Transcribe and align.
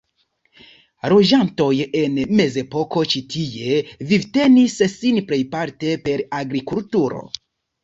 Loĝantoj 1.11 1.67
en 1.99 2.15
mezepoko 2.39 3.05
ĉi 3.13 3.21
tie 3.35 3.77
vivtenis 4.13 4.81
sin 4.97 5.23
plejparte 5.31 5.95
per 6.09 6.27
agrikulturo. 6.43 7.25